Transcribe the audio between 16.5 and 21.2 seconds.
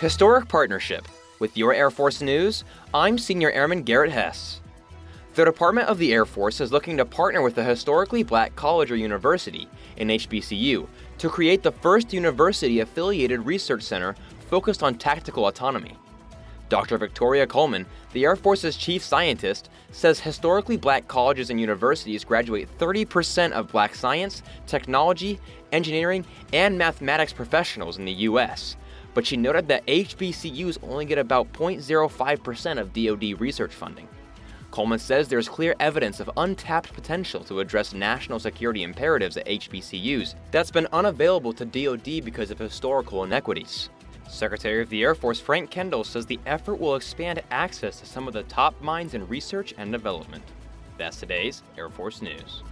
Dr. Victoria Coleman, the Air Force's chief scientist, says historically black